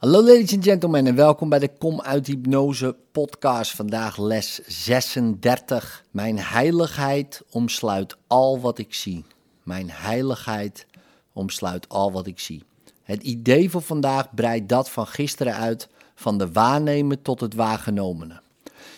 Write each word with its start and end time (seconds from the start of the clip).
Hallo 0.00 0.22
ladies 0.22 0.54
and 0.54 0.64
gentlemen 0.64 1.06
en 1.06 1.14
welkom 1.14 1.48
bij 1.48 1.58
de 1.58 1.76
Kom 1.78 2.00
uit 2.00 2.26
Hypnose 2.26 2.96
podcast. 3.12 3.70
Vandaag 3.70 4.18
les 4.18 4.60
36. 4.66 6.04
Mijn 6.10 6.38
heiligheid 6.38 7.42
omsluit 7.50 8.16
al 8.26 8.60
wat 8.60 8.78
ik 8.78 8.94
zie. 8.94 9.24
Mijn 9.62 9.90
heiligheid 9.90 10.86
omsluit 11.32 11.88
al 11.88 12.12
wat 12.12 12.26
ik 12.26 12.38
zie. 12.38 12.62
Het 13.02 13.22
idee 13.22 13.70
voor 13.70 13.82
vandaag 13.82 14.34
breidt 14.34 14.68
dat 14.68 14.90
van 14.90 15.06
gisteren 15.06 15.54
uit, 15.54 15.88
van 16.14 16.38
de 16.38 16.52
waarnemen 16.52 17.22
tot 17.22 17.40
het 17.40 17.54
waargenomene. 17.54 18.40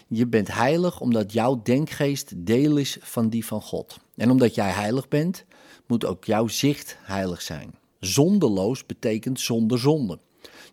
Je 0.09 0.27
bent 0.27 0.55
heilig 0.55 1.01
omdat 1.01 1.33
jouw 1.33 1.61
denkgeest 1.63 2.47
deel 2.47 2.77
is 2.77 2.99
van 3.01 3.29
die 3.29 3.47
van 3.47 3.63
God. 3.63 3.99
En 4.17 4.31
omdat 4.31 4.55
jij 4.55 4.71
heilig 4.71 5.09
bent, 5.09 5.45
moet 5.87 6.05
ook 6.05 6.25
jouw 6.25 6.49
zicht 6.49 6.97
heilig 7.01 7.43
zijn. 7.43 7.75
Zondeloos 8.01 8.87
betekent 8.87 9.41
zonder 9.41 9.79
zonde. 9.79 10.19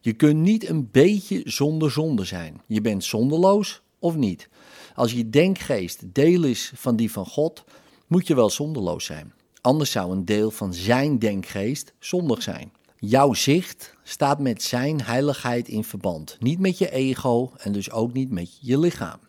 Je 0.01 0.13
kunt 0.13 0.39
niet 0.39 0.69
een 0.69 0.91
beetje 0.91 1.41
zonder 1.45 1.91
zonde 1.91 2.23
zijn. 2.23 2.61
Je 2.67 2.81
bent 2.81 3.03
zonderloos 3.03 3.81
of 3.99 4.15
niet. 4.15 4.49
Als 4.95 5.13
je 5.13 5.29
denkgeest 5.29 6.13
deel 6.13 6.43
is 6.43 6.71
van 6.75 6.95
die 6.95 7.11
van 7.11 7.25
God, 7.25 7.63
moet 8.07 8.27
je 8.27 8.35
wel 8.35 8.49
zonderloos 8.49 9.05
zijn. 9.05 9.33
Anders 9.61 9.91
zou 9.91 10.11
een 10.11 10.25
deel 10.25 10.51
van 10.51 10.73
zijn 10.73 11.19
denkgeest 11.19 11.93
zondig 11.99 12.41
zijn. 12.41 12.71
Jouw 12.99 13.33
zicht 13.33 13.93
staat 14.03 14.39
met 14.39 14.63
zijn 14.63 15.01
heiligheid 15.01 15.67
in 15.67 15.83
verband. 15.83 16.37
Niet 16.39 16.59
met 16.59 16.77
je 16.77 16.91
ego 16.91 17.51
en 17.57 17.71
dus 17.71 17.91
ook 17.91 18.13
niet 18.13 18.31
met 18.31 18.57
je 18.61 18.79
lichaam. 18.79 19.19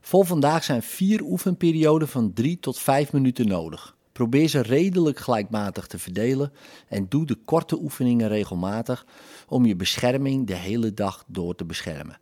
Voor 0.00 0.26
vandaag 0.26 0.64
zijn 0.64 0.82
vier 0.82 1.22
oefenperioden 1.22 2.08
van 2.08 2.32
3 2.32 2.60
tot 2.60 2.78
5 2.78 3.12
minuten 3.12 3.46
nodig. 3.46 3.96
Probeer 4.20 4.48
ze 4.48 4.60
redelijk 4.60 5.18
gelijkmatig 5.18 5.86
te 5.86 5.98
verdelen 5.98 6.52
en 6.88 7.06
doe 7.08 7.26
de 7.26 7.34
korte 7.34 7.78
oefeningen 7.78 8.28
regelmatig 8.28 9.06
om 9.48 9.66
je 9.66 9.76
bescherming 9.76 10.46
de 10.46 10.54
hele 10.54 10.94
dag 10.94 11.24
door 11.26 11.54
te 11.54 11.64
beschermen. 11.64 12.18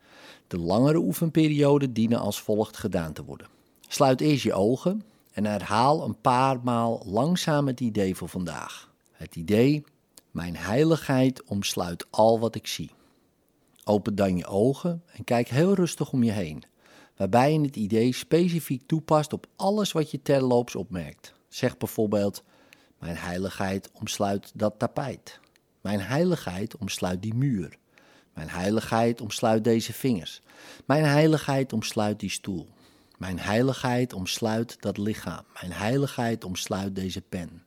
De 0.47 0.59
langere 0.59 0.99
oefenperioden 0.99 1.93
dienen 1.93 2.19
als 2.19 2.41
volgt 2.41 2.77
gedaan 2.77 3.13
te 3.13 3.25
worden. 3.25 3.47
Sluit 3.89 4.21
eerst 4.21 4.43
je 4.43 4.53
ogen 4.53 5.03
en 5.33 5.47
herhaal 5.47 6.05
een 6.05 6.21
paar 6.21 6.61
maal 6.63 7.03
langzaam 7.07 7.67
het 7.67 7.81
idee 7.81 8.15
voor 8.15 8.29
vandaag. 8.29 8.91
Het 9.13 9.37
idee: 9.37 9.85
Mijn 10.31 10.57
heiligheid 10.57 11.43
omsluit 11.45 12.07
al 12.11 12.41
wat 12.41 12.55
ik 12.55 12.67
zie. 12.67 12.91
Open 13.85 14.15
dan 14.15 14.37
je 14.37 14.47
ogen 14.47 15.03
en 15.13 15.25
kijk 15.25 15.49
heel 15.49 15.75
rustig 15.75 16.13
om 16.13 16.23
je 16.23 16.33
heen, 16.33 16.63
waarbij 17.17 17.53
je 17.53 17.61
het 17.61 17.77
idee 17.77 18.13
specifiek 18.13 18.83
toepast 18.87 19.33
op 19.33 19.47
alles 19.57 19.93
wat 19.93 20.11
je 20.11 20.23
terloops 20.23 20.77
opmerkt. 20.77 21.37
Zeg 21.49 21.77
bijvoorbeeld: 21.77 22.43
Mijn 22.99 23.17
heiligheid 23.17 23.91
omsluit 23.93 24.53
dat 24.55 24.75
tapijt. 24.79 25.41
Mijn 25.81 26.01
heiligheid 26.01 26.77
omsluit 26.77 27.23
die 27.23 27.35
muur. 27.35 27.79
Mijn 28.35 28.49
heiligheid 28.51 29.21
omsluit 29.21 29.65
deze 29.65 29.93
vingers. 29.93 30.41
Mijn 30.87 31.05
heiligheid 31.05 31.73
omsluit 31.73 32.21
die 32.21 32.31
stoel. 32.31 32.69
Mijn 33.19 33.39
heiligheid 33.39 34.13
omsluit 34.13 34.77
dat 34.81 34.99
lichaam. 34.99 35.45
Mijn 35.61 35.73
heiligheid 35.73 36.45
omsluit 36.45 36.95
deze 36.95 37.21
pen. 37.21 37.63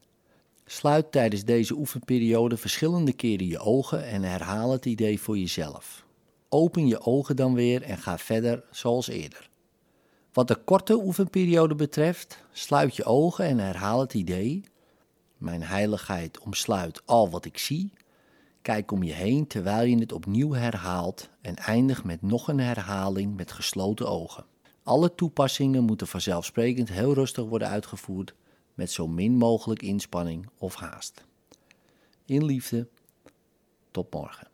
Sluit 0.65 1.11
tijdens 1.11 1.43
deze 1.43 1.73
oefenperiode 1.73 2.57
verschillende 2.57 3.13
keren 3.13 3.47
je 3.47 3.59
ogen 3.59 4.05
en 4.05 4.23
herhaal 4.23 4.71
het 4.71 4.85
idee 4.85 5.21
voor 5.21 5.37
jezelf. 5.37 6.05
Open 6.49 6.87
je 6.87 7.01
ogen 7.01 7.35
dan 7.35 7.53
weer 7.53 7.81
en 7.81 7.97
ga 7.97 8.17
verder 8.17 8.63
zoals 8.71 9.07
eerder. 9.07 9.49
Wat 10.33 10.47
de 10.47 10.55
korte 10.55 10.93
oefenperiode 11.03 11.75
betreft, 11.75 12.43
sluit 12.51 12.95
je 12.95 13.03
ogen 13.03 13.45
en 13.45 13.57
herhaal 13.57 13.99
het 13.99 14.13
idee. 14.13 14.63
Mijn 15.37 15.63
heiligheid 15.63 16.39
omsluit 16.39 17.01
al 17.05 17.29
wat 17.29 17.45
ik 17.45 17.57
zie. 17.57 17.93
Kijk 18.61 18.91
om 18.91 19.03
je 19.03 19.13
heen 19.13 19.47
terwijl 19.47 19.87
je 19.87 19.97
het 19.97 20.11
opnieuw 20.11 20.53
herhaalt 20.53 21.29
en 21.41 21.55
eindig 21.55 22.03
met 22.03 22.21
nog 22.21 22.47
een 22.47 22.59
herhaling 22.59 23.35
met 23.35 23.51
gesloten 23.51 24.09
ogen. 24.09 24.45
Alle 24.83 25.15
toepassingen 25.15 25.83
moeten 25.83 26.07
vanzelfsprekend 26.07 26.89
heel 26.89 27.13
rustig 27.13 27.45
worden 27.45 27.67
uitgevoerd 27.67 28.33
met 28.73 28.91
zo 28.91 29.07
min 29.07 29.37
mogelijk 29.37 29.81
inspanning 29.81 30.49
of 30.57 30.75
haast. 30.75 31.23
In 32.25 32.45
liefde, 32.45 32.87
tot 33.91 34.13
morgen. 34.13 34.50